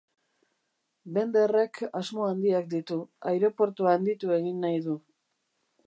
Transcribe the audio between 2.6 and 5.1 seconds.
ditu; aireportua handitu egin nahi du.